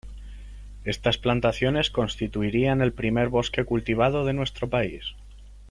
[0.83, 5.13] Estas plantaciones constituirían el primer bosque cultivado de nuestro país.